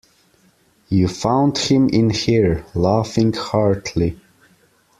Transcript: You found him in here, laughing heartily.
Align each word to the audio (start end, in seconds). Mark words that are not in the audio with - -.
You 0.89 1.07
found 1.07 1.59
him 1.59 1.87
in 1.89 2.09
here, 2.09 2.65
laughing 2.73 3.33
heartily. 3.33 4.19